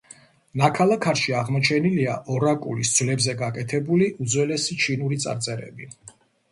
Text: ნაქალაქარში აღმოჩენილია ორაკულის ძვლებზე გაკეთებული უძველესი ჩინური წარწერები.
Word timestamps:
ნაქალაქარში 0.61 1.35
აღმოჩენილია 1.41 2.15
ორაკულის 2.37 2.95
ძვლებზე 2.97 3.39
გაკეთებული 3.45 4.13
უძველესი 4.27 4.81
ჩინური 4.87 5.25
წარწერები. 5.27 5.95